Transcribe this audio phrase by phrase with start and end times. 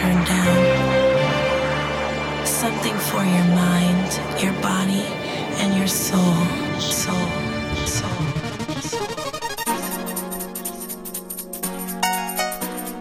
[0.00, 1.26] down.
[2.46, 5.04] Something for your mind, your body,
[5.60, 6.20] and your soul.
[6.78, 7.14] Soul.
[7.86, 8.08] Soul.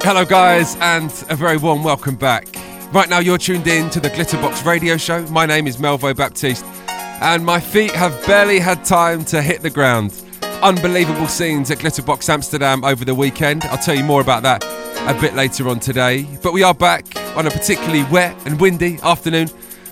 [0.03, 2.47] Hello, guys, and a very warm welcome back.
[2.91, 5.25] Right now, you're tuned in to the Glitterbox Radio Show.
[5.27, 6.65] My name is Melvo Baptiste,
[7.21, 10.21] and my feet have barely had time to hit the ground.
[10.61, 13.63] Unbelievable scenes at Glitterbox Amsterdam over the weekend.
[13.65, 16.27] I'll tell you more about that a bit later on today.
[16.41, 19.49] But we are back on a particularly wet and windy afternoon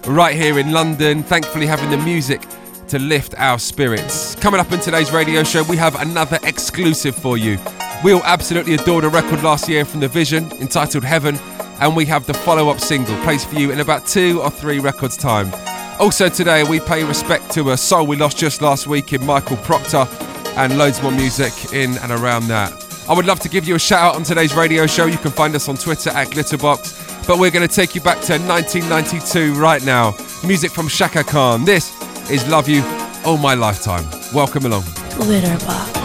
[0.08, 2.42] right here in London, thankfully having the music
[2.88, 4.36] to lift our spirits.
[4.36, 7.58] Coming up in today's radio show, we have another exclusive for you.
[8.04, 11.38] We all absolutely adored a record last year from The Vision entitled Heaven,
[11.82, 14.80] and we have the follow up single placed for you in about two or three
[14.80, 15.52] records' time.
[16.00, 19.58] Also, today we pay respect to a soul we lost just last week in Michael
[19.58, 20.08] Proctor
[20.56, 22.87] and loads more music in and around that.
[23.10, 25.06] I would love to give you a shout out on today's radio show.
[25.06, 27.26] You can find us on Twitter at Glitterbox.
[27.26, 30.14] But we're going to take you back to 1992 right now.
[30.46, 31.64] Music from Chaka Khan.
[31.64, 31.92] This
[32.30, 32.84] is Love You
[33.26, 34.06] All My Lifetime.
[34.34, 34.82] Welcome along.
[34.82, 35.97] Glitterbox.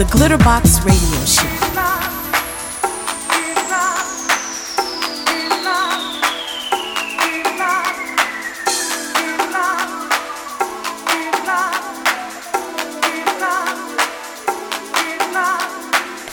[0.00, 1.44] The Glitterbox Radio Show.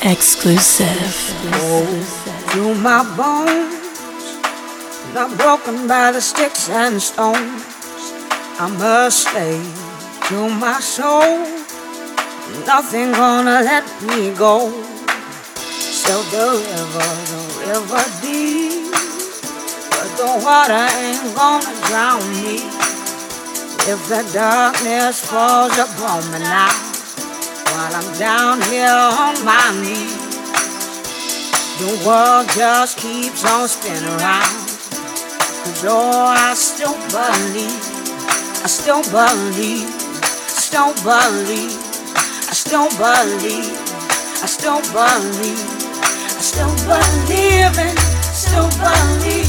[0.09, 0.87] Exclusive.
[2.47, 3.83] Through my bones,
[5.13, 7.65] not broken by the sticks and stones.
[8.59, 9.61] I must stay
[10.29, 11.56] to my soul.
[12.67, 14.69] Nothing gonna let me go.
[15.79, 18.91] So the river, the river deep,
[19.95, 22.59] but the water ain't gonna drown me.
[23.87, 26.67] If the darkness falls upon me now,
[27.71, 30.27] while I'm down here on my knees,
[31.79, 34.59] the world just keeps on spinning around.
[35.63, 37.79] Cause oh, I still believe,
[38.61, 39.87] I still believe,
[40.51, 41.86] still believe,
[42.67, 43.79] still believe,
[44.43, 45.63] I still believe,
[46.03, 47.95] I still believe, in,
[48.35, 49.46] still believe,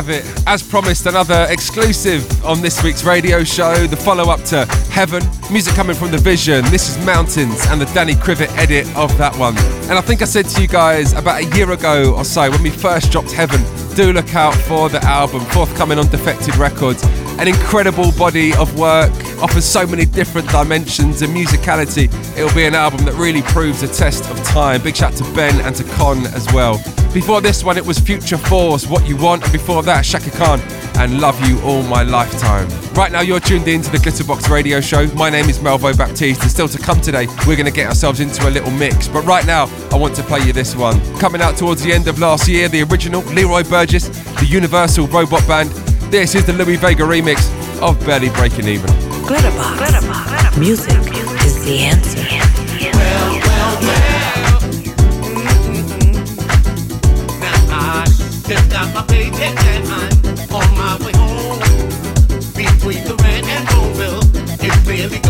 [0.00, 0.24] have it.
[0.46, 5.22] As promised, another exclusive on this week's radio show, the follow up to Heaven.
[5.52, 6.64] Music coming from The Vision.
[6.66, 9.54] This is Mountains and the Danny Krivit edit of that one.
[9.90, 12.62] And I think I said to you guys about a year ago or so when
[12.62, 13.60] we first dropped Heaven,
[13.94, 17.04] do look out for the album forthcoming on Defected Records.
[17.38, 22.08] An incredible body of work, offers so many different dimensions and musicality.
[22.38, 24.82] It'll be an album that really proves the test of time.
[24.82, 26.82] Big shout to Ben and to Con as well.
[27.12, 29.42] Before this one, it was Future Force, What You Want.
[29.50, 30.60] Before that, Chaka Khan
[30.96, 32.68] and Love You All My Lifetime.
[32.94, 35.06] Right now, you're tuned in to the Glitterbox Radio Show.
[35.14, 38.20] My name is Melvo Baptiste, and still to come today, we're going to get ourselves
[38.20, 39.08] into a little mix.
[39.08, 41.00] But right now, I want to play you this one.
[41.18, 44.06] Coming out towards the end of last year, the original Leroy Burgess,
[44.38, 45.70] the Universal Robot Band.
[46.12, 47.40] This is the Louie Vega remix
[47.82, 48.88] of Barely Breaking Even.
[49.26, 49.78] Glitterbox.
[49.78, 50.26] Glitterbox.
[50.26, 50.60] Glitterbox.
[50.60, 50.92] Music
[51.44, 52.29] is the answer.
[58.50, 61.60] Just got my and I'm on my way home.
[62.56, 63.14] Between the
[63.46, 63.68] and
[64.60, 65.29] it's really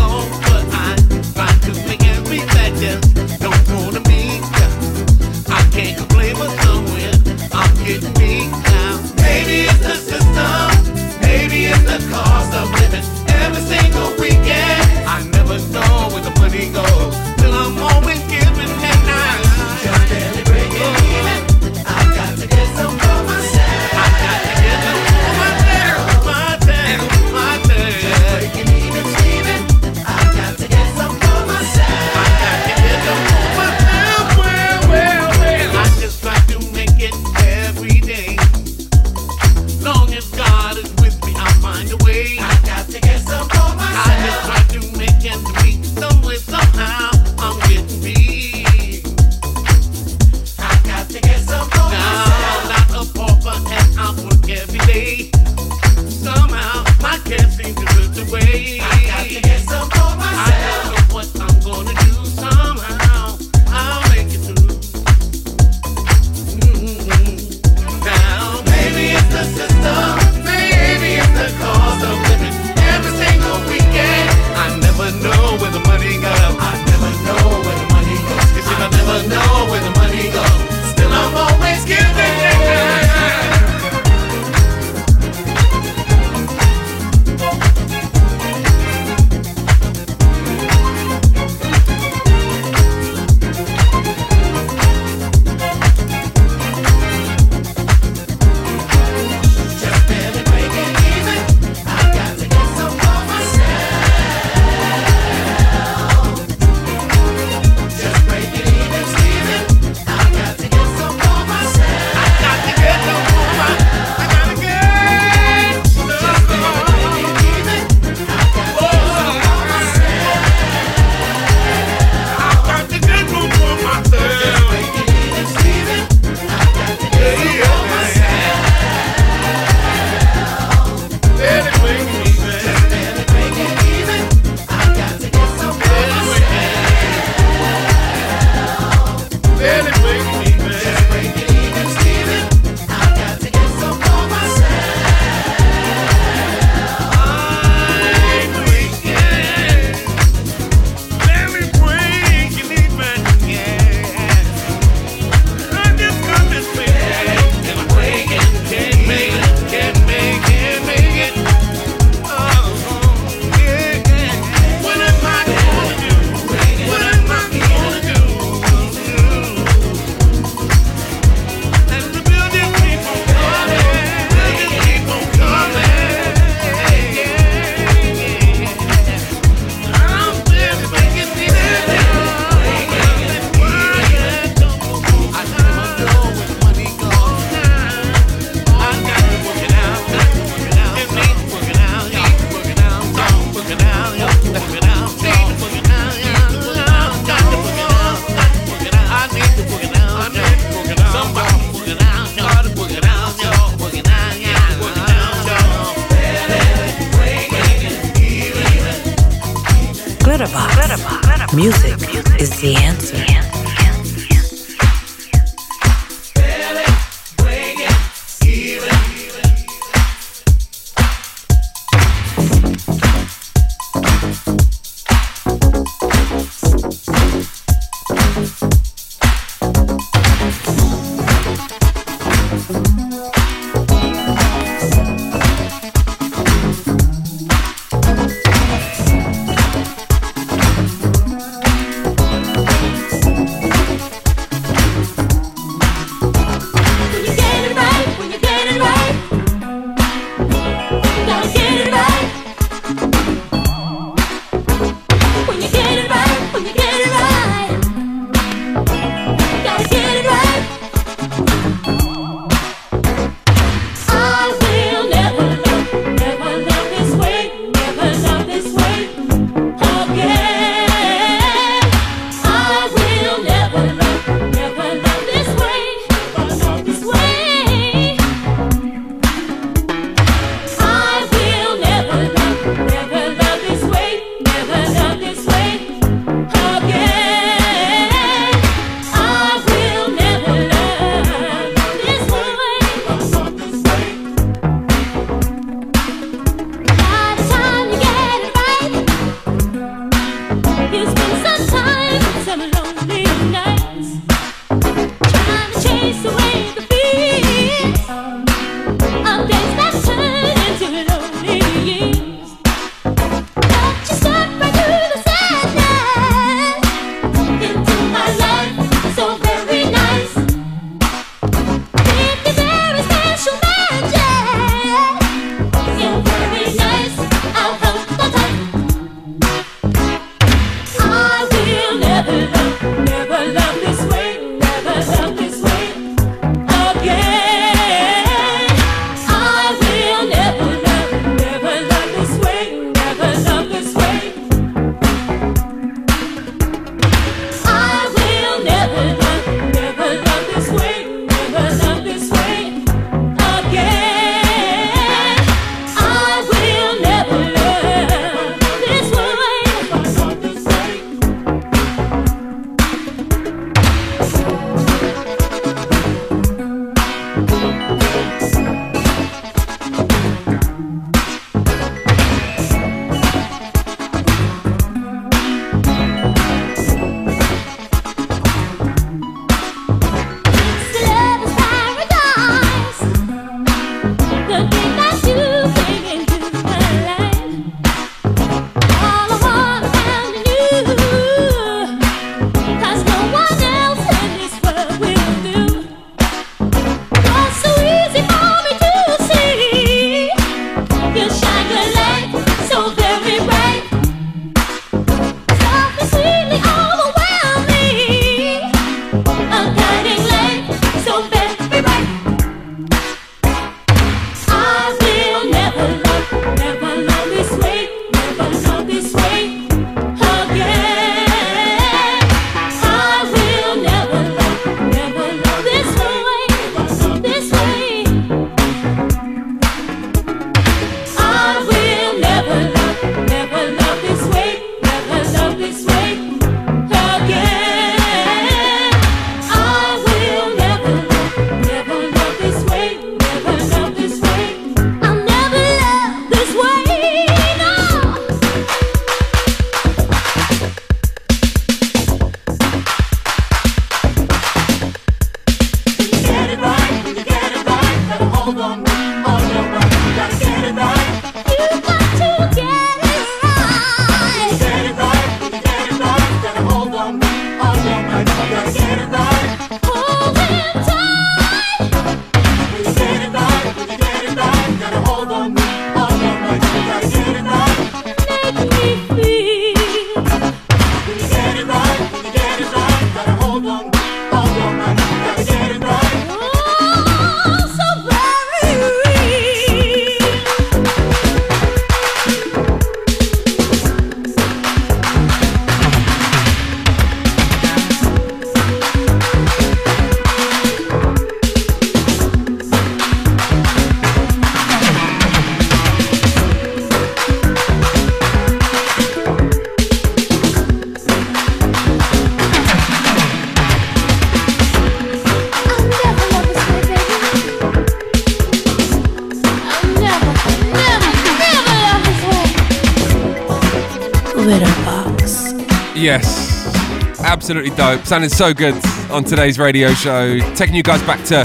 [527.31, 528.05] absolutely dope.
[528.05, 528.75] Sounding so good
[529.09, 530.37] on today's radio show.
[530.53, 531.37] Taking you guys back to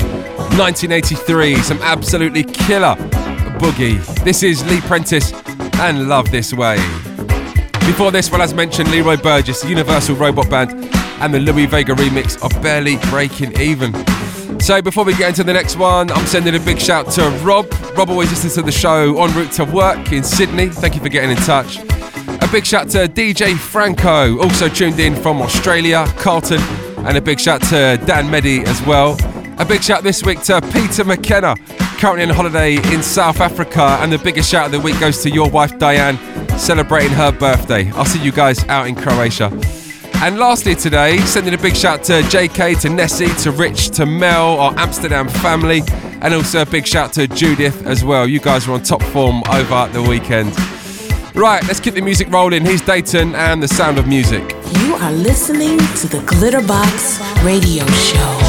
[0.58, 2.96] 1983, some absolutely killer
[3.60, 4.04] boogie.
[4.24, 5.32] This is Lee Prentice
[5.78, 6.76] and Love This Way.
[7.86, 10.72] Before this, well, as mentioned, Leroy Burgess, Universal Robot Band,
[11.22, 13.94] and the Louie Vega remix of Barely Breaking Even.
[14.60, 17.72] So before we get into the next one, I'm sending a big shout to Rob.
[17.96, 20.68] Rob always listens to the show en route to work in Sydney.
[20.68, 21.85] Thank you for getting in touch.
[22.46, 26.60] A big shout to DJ Franco, also tuned in from Australia, Carlton,
[26.98, 29.16] and a big shout to Dan Meddy as well.
[29.58, 31.56] A big shout this week to Peter McKenna,
[31.98, 35.30] currently on holiday in South Africa, and the biggest shout of the week goes to
[35.30, 36.18] your wife Diane,
[36.56, 37.90] celebrating her birthday.
[37.90, 39.50] I'll see you guys out in Croatia.
[40.22, 44.60] And lastly today, sending a big shout to JK, to Nessie, to Rich, to Mel,
[44.60, 45.82] our Amsterdam family,
[46.22, 48.28] and also a big shout to Judith as well.
[48.28, 50.56] You guys were on top form over the weekend.
[51.36, 52.64] Right, let's keep the music rolling.
[52.64, 54.56] Here's Dayton and the sound of music.
[54.80, 58.45] You are listening to the Glitterbox Radio Show.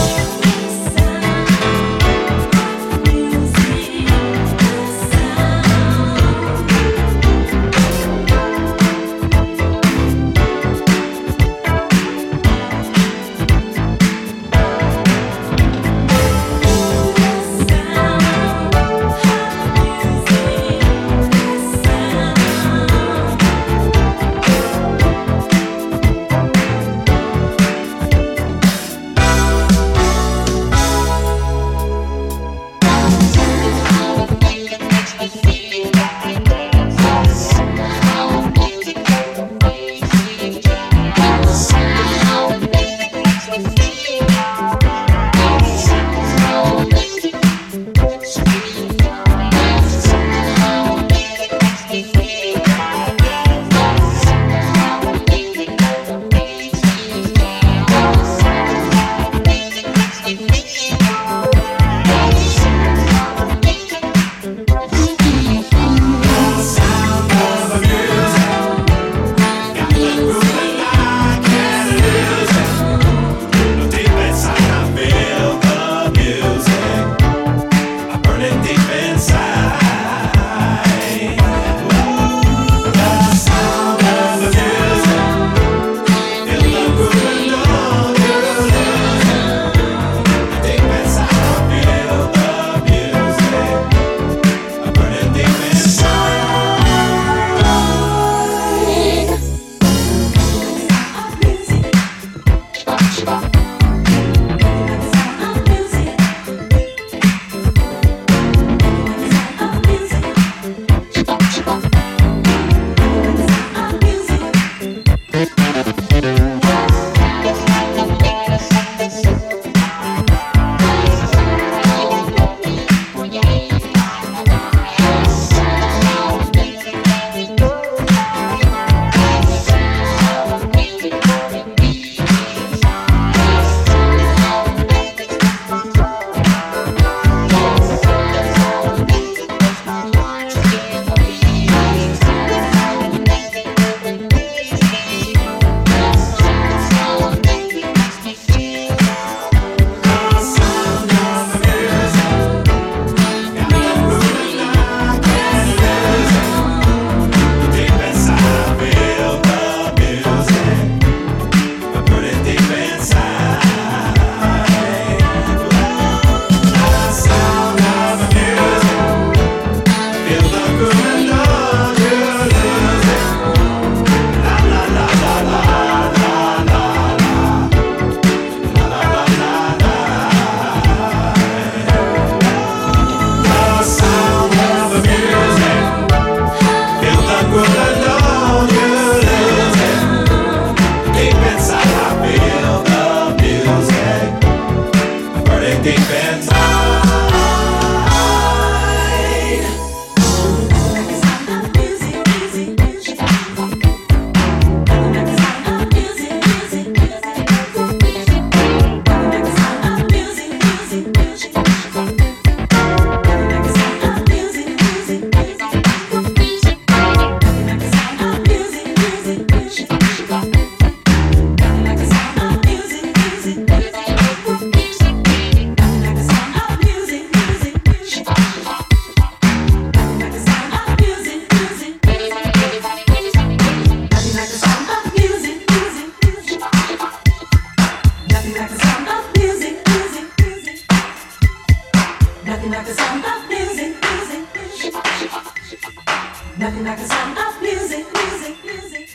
[246.60, 249.10] Nothing like the sound of music, music, music.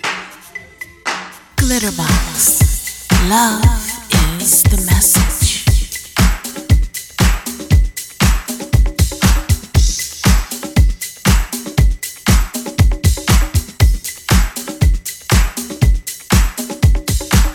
[1.56, 3.10] Glitterbox.
[3.28, 3.64] Love
[4.40, 5.64] is the message.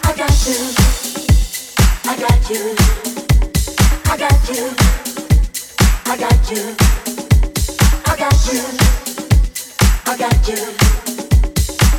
[0.04, 0.16] I
[2.18, 2.50] got
[6.50, 6.76] you.
[8.06, 8.87] I got you.
[10.18, 10.56] I got you.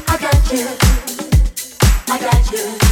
[0.08, 0.66] I got you.
[2.08, 2.87] I got you.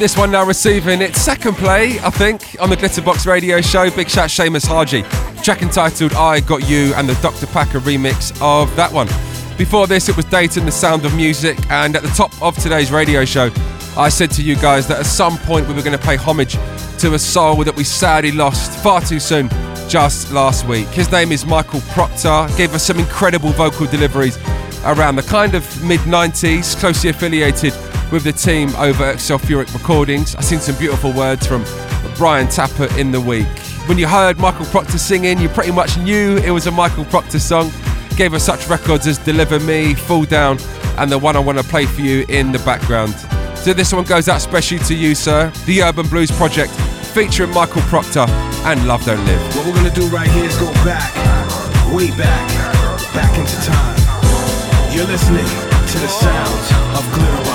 [0.00, 3.90] This one now receiving its second play, I think, on the Glitterbox radio show.
[3.90, 5.02] Big shout Seamus Haji.
[5.42, 7.46] Track entitled I Got You and the Dr.
[7.46, 9.08] Packer remix of that one.
[9.58, 12.90] Before this, it was Dayton, the sound of music, and at the top of today's
[12.90, 13.50] radio show,
[13.94, 16.54] I said to you guys that at some point we were going to pay homage
[17.00, 19.50] to a soul that we sadly lost far too soon
[19.86, 20.88] just last week.
[20.88, 24.38] His name is Michael Procter, gave us some incredible vocal deliveries
[24.86, 27.74] around the kind of mid 90s, closely affiliated
[28.12, 30.34] with the team over at Soulfuric Recordings.
[30.34, 31.64] I've seen some beautiful words from
[32.16, 33.48] Brian Tappert in the week.
[33.86, 37.38] When you heard Michael Procter singing, you pretty much knew it was a Michael Procter
[37.38, 37.70] song.
[38.16, 40.58] Gave us such records as Deliver Me, Fall Down,
[40.98, 43.14] and the one I want to play for you in the background.
[43.56, 45.52] So this one goes out specially to you, sir.
[45.66, 46.72] The Urban Blues Project,
[47.14, 48.26] featuring Michael Procter
[48.64, 49.56] and Love Don't Live.
[49.56, 51.14] What we're gonna do right here is go back,
[51.92, 52.48] way back,
[53.14, 53.96] back into time.
[54.94, 57.49] You're listening to the sounds of Glitterbox,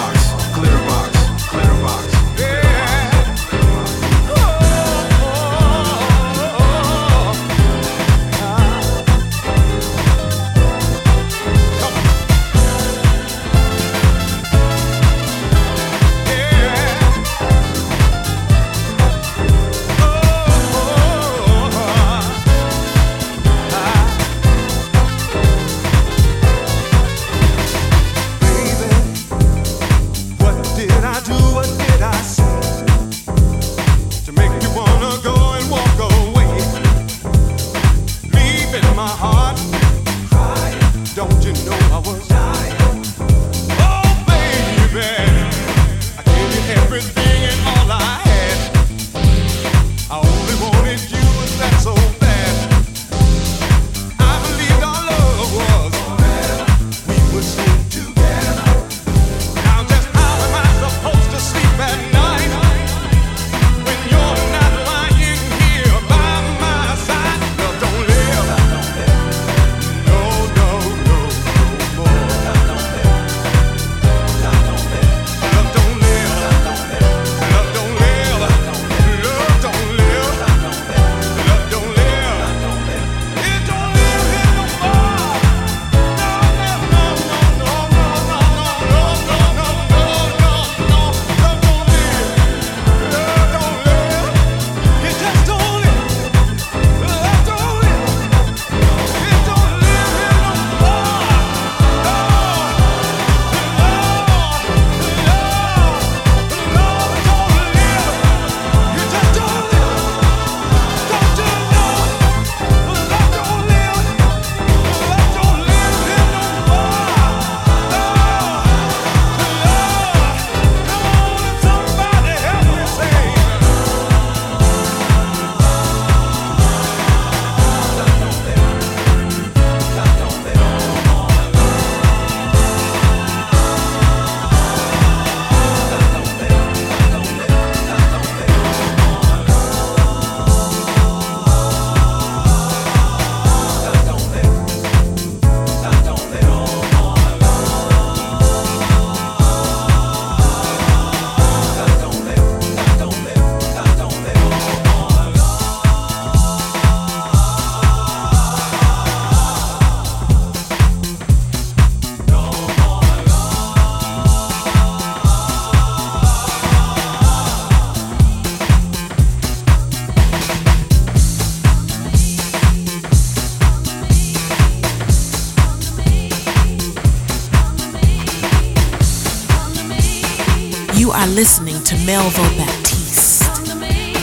[182.05, 183.45] Melvo Baptiste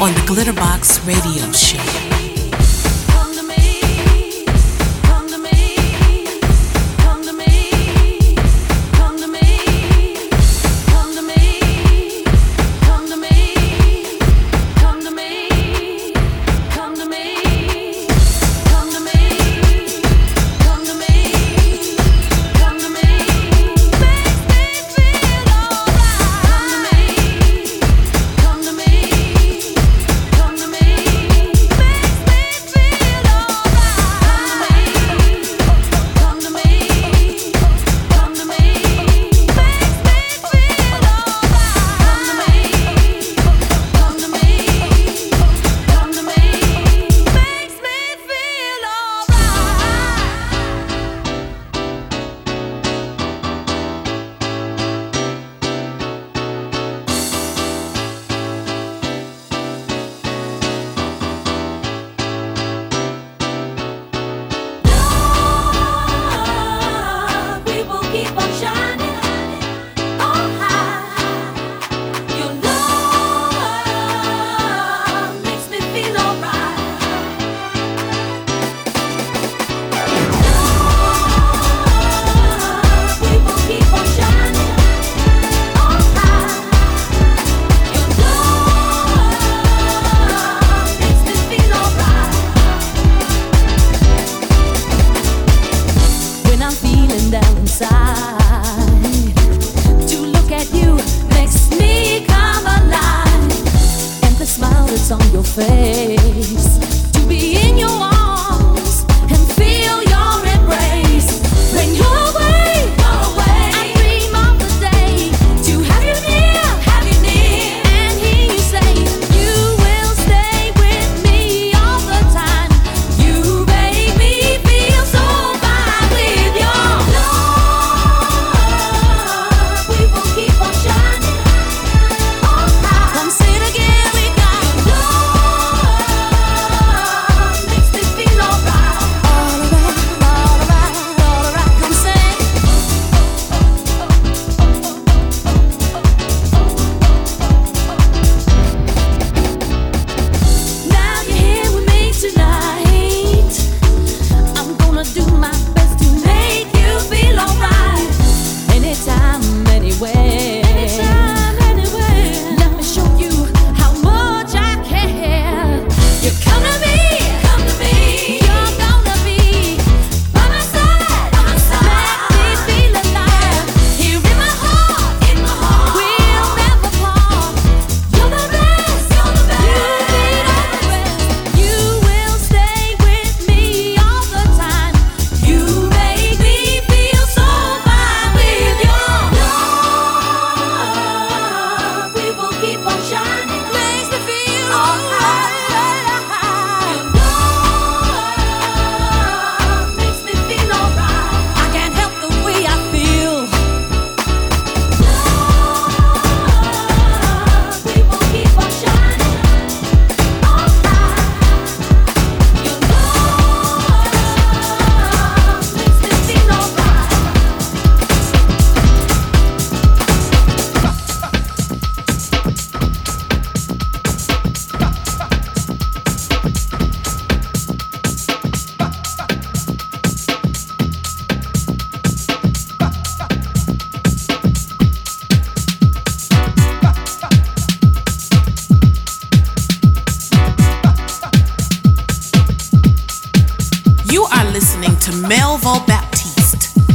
[0.01, 2.02] on the Glitterbox Radio Show.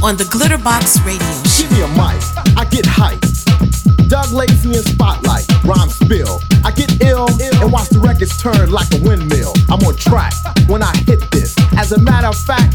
[0.08, 1.28] On the Glitterbox Radio
[1.60, 2.24] Give me a mic,
[2.55, 3.20] I get hype.
[4.08, 6.39] Doug Lazy in spotlight, rhyme spill.
[6.64, 9.51] I get ill and watch the records turn like a windmill.
[9.68, 10.32] I'm on track
[10.70, 11.55] when I hit this.
[11.76, 12.72] As a matter of fact,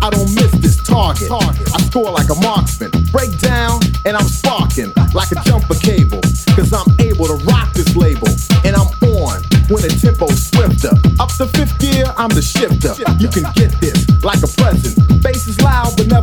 [0.00, 1.26] I don't miss this target.
[1.26, 6.22] I score like a marksman, break down, and I'm sparking like a jumper cable.
[6.54, 8.30] Cause I'm able to rock this label,
[8.62, 10.94] and I'm on when the tempo's swifter.
[11.18, 12.94] Up to fifth gear, I'm the shifter.
[13.18, 15.05] You can get this like a present.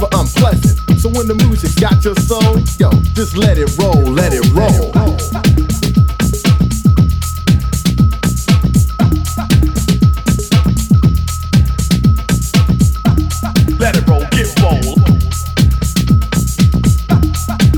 [0.04, 1.00] Never unpleasant.
[1.00, 4.92] So when the music's got your soul, yo, just let it roll, let it roll.
[13.80, 14.96] Let it roll, get roll.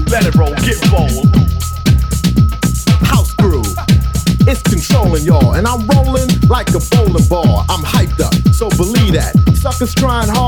[0.09, 1.25] Let it roll, get roll.
[3.05, 3.75] House groove,
[4.47, 7.65] it's controlling y'all, and I'm rolling like a bowling ball.
[7.69, 9.35] I'm hyped up, so believe that.
[9.55, 10.44] Suckers trying hard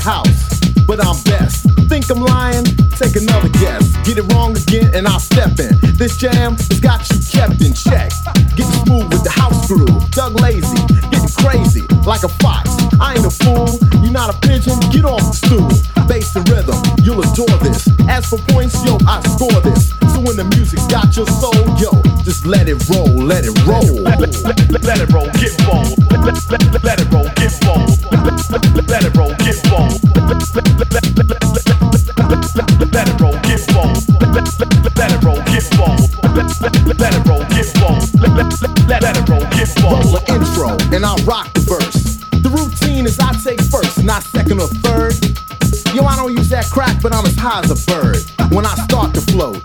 [0.00, 1.68] house, but I'm best.
[1.88, 2.64] Think I'm lying?
[2.96, 3.84] Take another guess.
[4.04, 5.78] Get it wrong again, and I'll step in.
[5.96, 8.10] This jam has got you kept in check.
[8.56, 10.10] Getting smooth with the house groove.
[10.10, 10.76] Doug Lazy,
[11.10, 12.70] getting crazy like a fox.
[12.98, 13.68] I ain't a fool,
[14.02, 14.78] you're not a pigeon.
[14.90, 15.68] Get off the stool.
[16.08, 17.88] Bass and rhythm, you'll adore this.
[18.08, 19.90] As for points, yo, I score this.
[20.12, 21.92] So when the music's got your soul, yo,
[22.24, 24.02] just let it roll, let it roll.
[24.02, 24.32] Let, let,
[24.70, 25.52] let, let it roll, get
[26.24, 27.39] let, let it roll.
[28.88, 29.90] Let it roll, get bone.
[32.90, 33.94] Let it roll, get bone.
[34.90, 35.98] Let it roll, get bone.
[36.98, 38.00] Let it roll, get bone.
[38.88, 40.02] Let it roll, get bone.
[40.02, 42.18] Roll an intro, and I rock the verse.
[42.42, 45.14] The routine is I take first, not second or third.
[45.94, 48.74] Yo, I don't use that crack, but I'm as high as a bird when I
[48.74, 49.60] start to flow.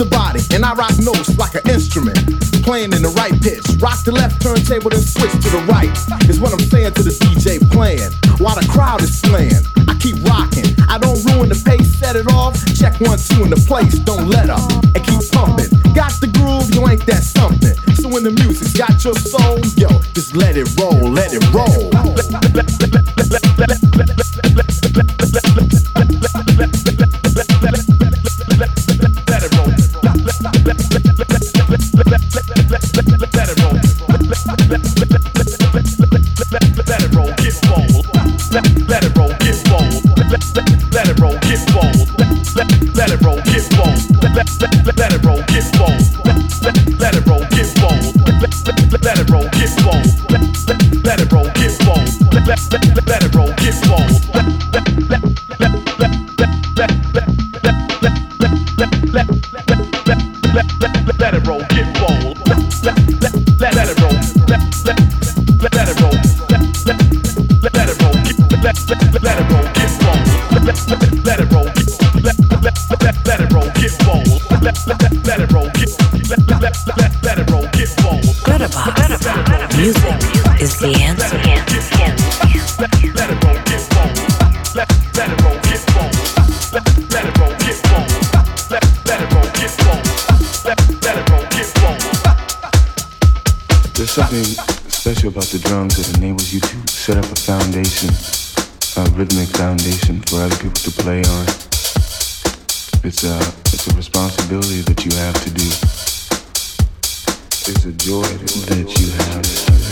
[0.00, 2.16] The body and I rock notes like an instrument.
[2.64, 3.60] Playing in the right pitch.
[3.84, 5.92] Rock the left turntable then switch to the right.
[6.24, 8.08] Is what I'm saying to the DJ playing.
[8.40, 9.60] While the crowd is playing.
[9.84, 10.72] I keep rocking.
[10.88, 12.56] I don't ruin the pace, set it off.
[12.72, 14.64] Check one, two in the place, don't let up.
[14.96, 15.68] And keep pumping.
[15.92, 17.76] Got the groove, you ain't that something.
[18.00, 21.92] So when the music's got your soul, yo, just let it roll, let it roll.
[21.92, 22.30] Let
[32.10, 32.20] Let
[53.24, 54.19] it roll, get bold.
[79.80, 80.04] Music
[80.60, 81.38] is the answer.
[93.96, 94.44] There's something
[94.90, 98.10] special about the drums that enables you to set up a foundation,
[99.00, 101.46] a rhythmic foundation for other people to play on.
[103.02, 103.38] It's a,
[103.72, 106.09] it's a responsibility that you have to do.
[107.72, 109.89] It's a joy that you have.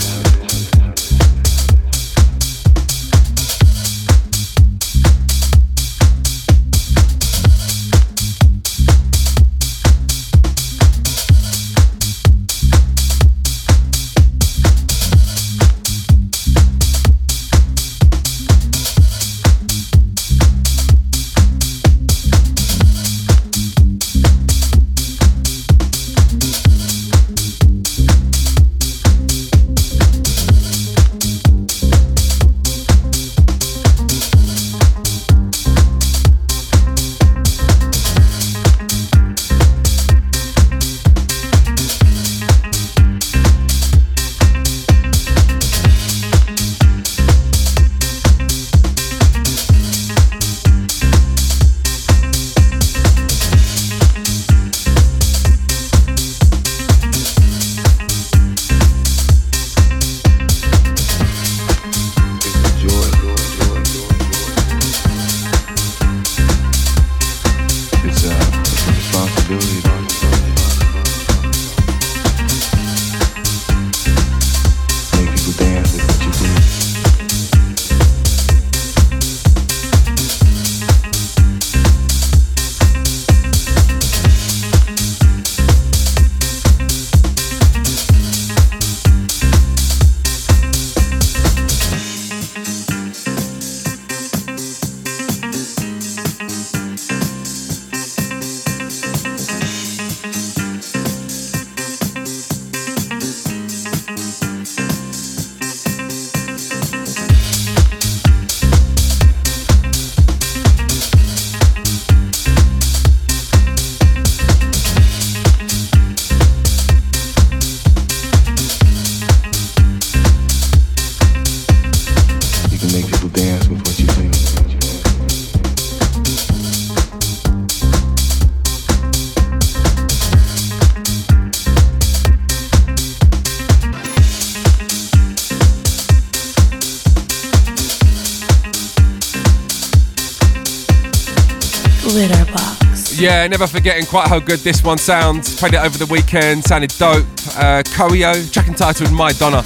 [143.49, 145.59] Never forgetting quite how good this one sounds.
[145.59, 147.25] Played it over the weekend, sounded dope.
[147.57, 149.65] Uh, Coeo, track entitled My Donna,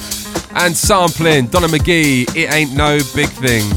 [0.56, 3.70] and sampling Donna McGhee, It Ain't No Big Thing.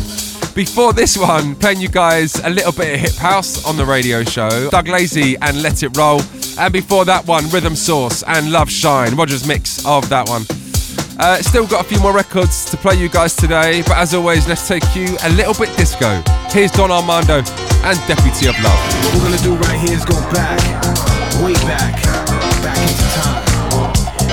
[0.55, 4.23] Before this one, playing you guys a little bit of hip house on the radio
[4.23, 6.21] show, Doug Lazy and Let It Roll.
[6.57, 10.43] And before that one, Rhythm Source and Love Shine, Roger's mix of that one.
[11.19, 14.47] Uh, still got a few more records to play you guys today, but as always,
[14.47, 16.23] let's take you a little bit disco.
[16.51, 17.43] Here's Don Armando
[17.87, 18.81] and Deputy of Love.
[19.05, 20.59] What we're gonna do right here is go back,
[21.41, 22.03] way back,
[22.61, 23.47] back into time.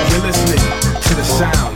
[0.10, 0.58] You're listening
[1.02, 1.73] to the sounds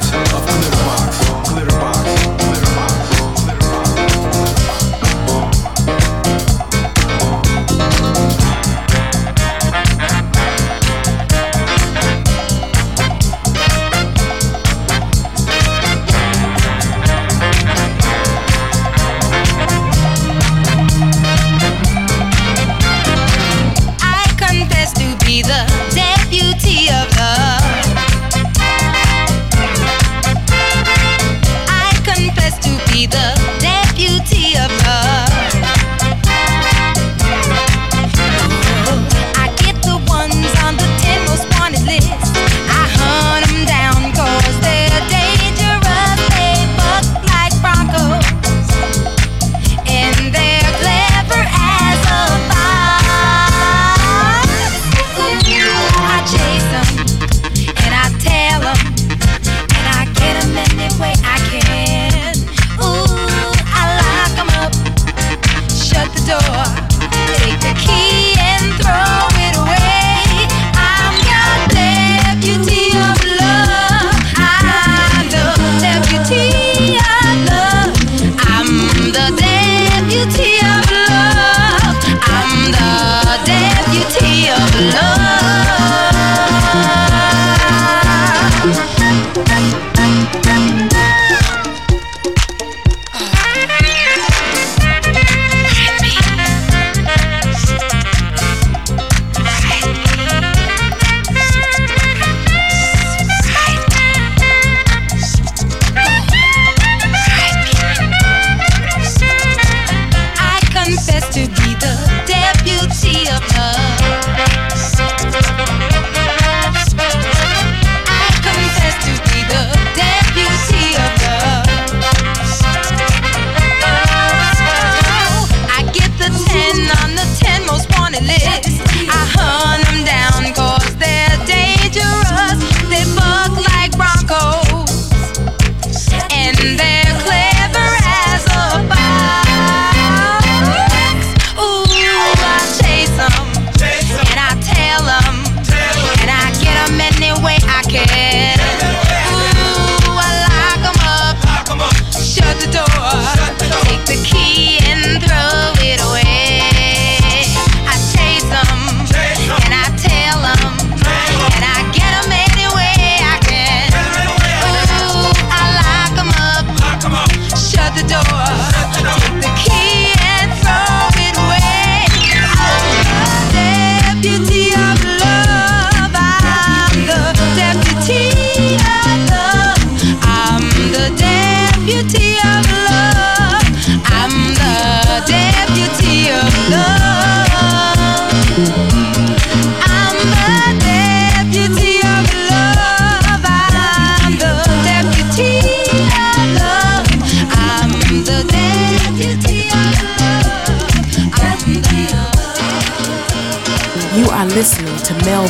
[32.97, 33.26] vida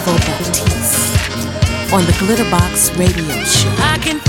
[0.06, 4.27] Baptiste on the Glitterbox Radio Show.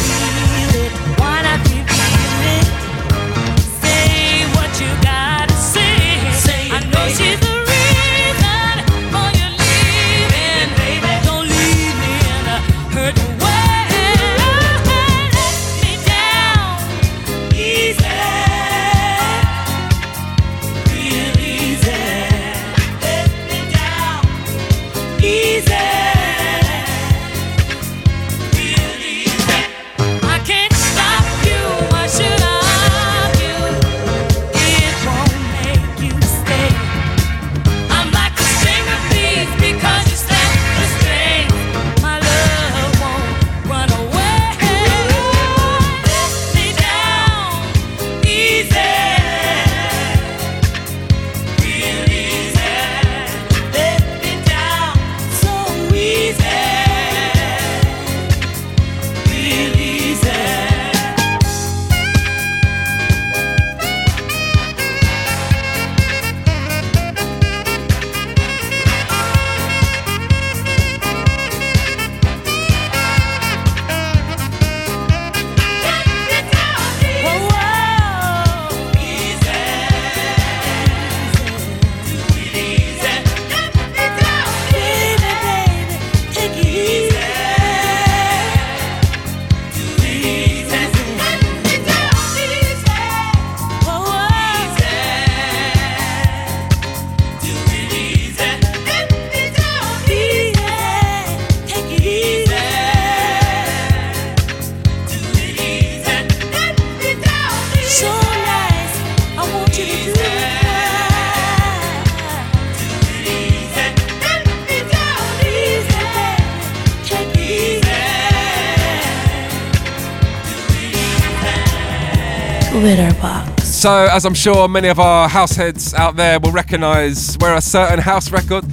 [124.18, 128.00] As I'm sure many of our house heads out there will recognise where a certain
[128.00, 128.64] house record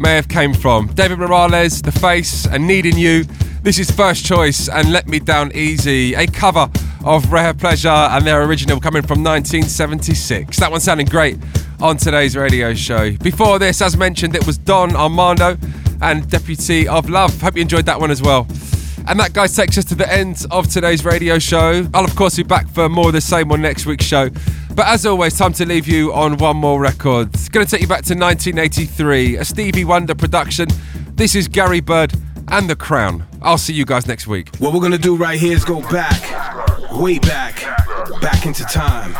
[0.00, 0.88] may have came from.
[0.88, 3.22] David Morales, The Face, and Needing You.
[3.62, 6.68] This is First Choice and Let Me Down Easy, a cover
[7.04, 10.56] of Rare Pleasure and their original coming from 1976.
[10.58, 11.38] That one sounding great
[11.80, 13.12] on today's radio show.
[13.18, 15.56] Before this, as mentioned, it was Don Armando
[16.02, 17.40] and Deputy of Love.
[17.40, 18.48] Hope you enjoyed that one as well.
[19.06, 21.88] And that, guys, takes us to the end of today's radio show.
[21.94, 24.30] I'll, of course, be back for more of the same on next week's show.
[24.74, 27.32] But as always, time to leave you on one more record.
[27.50, 30.68] Going to take you back to 1983, a Stevie Wonder production.
[31.14, 32.14] This is Gary Byrd
[32.48, 33.24] and The Crown.
[33.42, 34.54] I'll see you guys next week.
[34.56, 36.20] What we're gonna do right here is go back,
[36.92, 37.62] way back,
[38.20, 39.12] back into time.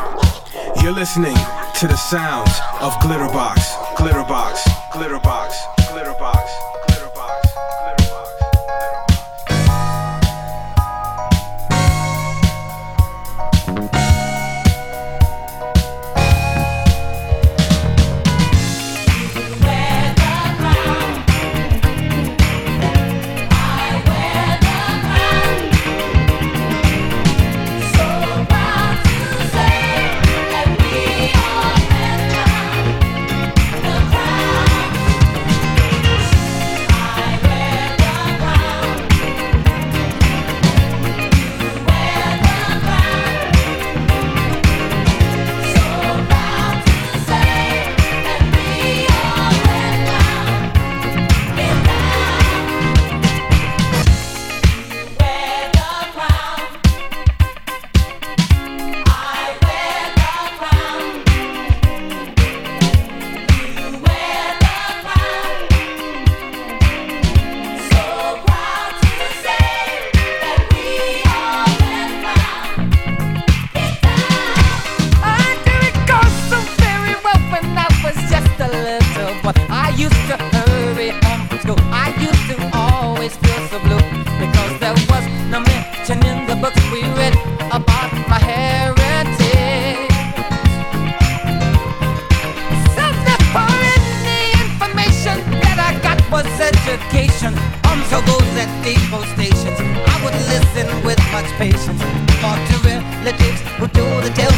[0.82, 1.36] You're listening
[1.78, 3.58] to the sounds of Glitterbox,
[3.96, 4.56] Glitterbox,
[4.92, 5.79] Glitterbox.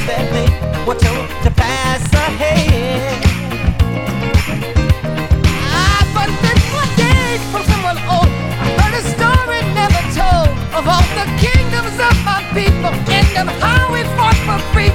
[0.08, 0.44] that we
[0.86, 3.22] were told to pass ahead.
[5.56, 6.02] Ah,
[6.42, 8.30] Been forgave from someone old.
[8.62, 13.48] I heard a story never told of all the kingdoms of my people and of
[13.60, 14.91] how we fought for freedom.